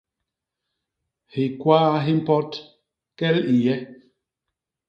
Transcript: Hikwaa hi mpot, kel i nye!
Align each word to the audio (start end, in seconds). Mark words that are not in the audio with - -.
Hikwaa 1.33 1.91
hi 2.05 2.11
mpot, 2.21 2.51
kel 3.17 3.37
i 3.53 3.55
nye! 3.61 3.75